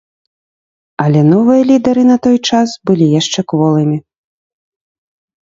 Але 1.03 1.21
новыя 1.33 1.61
лідэры 1.71 2.03
на 2.13 2.17
той 2.29 2.37
час 2.53 2.69
былі 2.91 3.05
яшчэ 3.19 3.39
кволымі. 3.55 3.97